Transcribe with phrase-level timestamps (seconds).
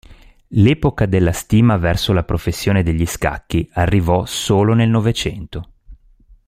[0.55, 5.73] L'epoca della stima verso la professione degli scacchi arrivò solo nel Novecento.